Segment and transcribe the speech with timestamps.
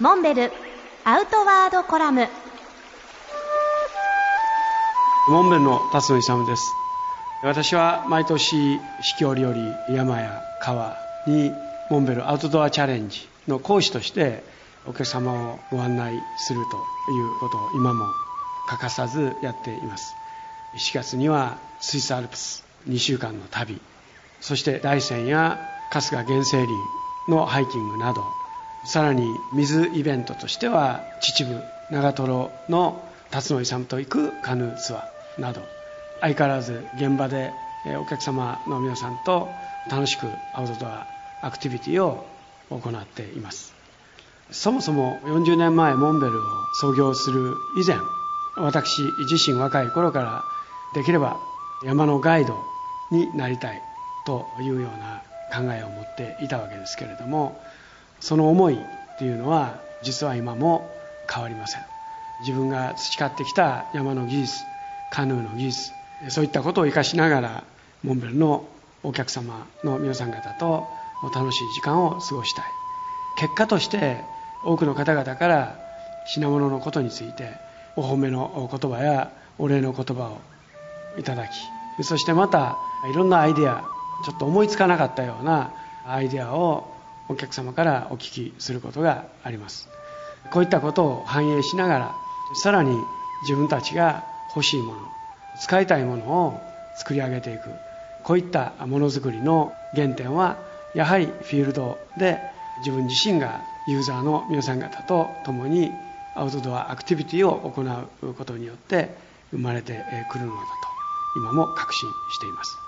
[0.00, 0.52] モンベル
[1.04, 2.28] アウトワードコラム。
[5.28, 6.62] モンベルの辰野勇です。
[7.42, 9.56] 私は毎年四季折々
[9.90, 11.50] 山や川に
[11.90, 14.44] モンベルアウトドアチャレンジの講師として
[14.86, 16.76] お客様をご案内すると
[17.12, 18.06] いうことを今も
[18.68, 20.14] 欠かさずやっています。
[20.76, 23.80] 4月にはスイスアルプス2週間の旅。
[24.40, 25.58] そして大山や
[25.90, 26.72] 春日原生林
[27.28, 28.22] のハイキングなど
[28.84, 35.18] さらに水イベントとしては秩父長瀞の辰野勇と行くカヌーツアー。
[35.40, 35.62] など
[36.20, 37.52] 相変わらず現場で
[38.00, 39.48] お客様の皆さんと
[39.90, 41.06] 楽しくアウトドア
[41.42, 42.26] アクティビティを
[42.70, 43.72] 行っています。
[44.50, 46.42] そもそも40年前モンベルを
[46.80, 47.96] 創業する以前
[48.56, 50.42] 私自身若い頃から
[50.94, 51.38] できれば
[51.84, 52.58] 山のガイド
[53.12, 53.82] になりたい
[54.26, 55.22] というような
[55.54, 57.60] 考えを持っていたわけですけれども
[58.20, 60.90] その思いっていうのは実は今も
[61.32, 61.82] 変わりません。
[62.40, 64.64] 自分が培ってきた山の技術
[65.10, 65.92] カヌーの技術
[66.28, 67.64] そういったことを生かしながら
[68.02, 68.66] モンベルの
[69.02, 70.86] お客様の皆さん方と
[71.34, 72.64] 楽しい時間を過ごしたい。
[73.38, 74.20] 結果として
[74.64, 75.78] 多くの方々から
[76.26, 77.52] 品物のことについて
[77.96, 80.40] お褒めの言葉やお礼の言葉を
[81.18, 82.76] いただきそしてまた
[83.10, 83.84] いろんなアイデア
[84.24, 85.72] ちょっと思いつかなかったような
[86.06, 86.97] アイデアを
[87.28, 89.88] お客様からお聞きすることがあります。
[90.50, 92.14] こういったことを反映しながら
[92.54, 92.96] さらに
[93.42, 95.00] 自分たちが欲しいもの
[95.60, 96.60] 使いたいものを
[96.96, 97.70] 作り上げていく。
[98.24, 100.58] こういったものづくりの原点は
[100.94, 102.38] やはりフィールドで
[102.80, 105.90] 自分自身がユーザーの皆さん方と共に
[106.34, 109.14] アウトドアアクティビティを行うことによって
[109.50, 110.66] 生まれてくるのだと
[111.36, 112.87] 今も確信しています。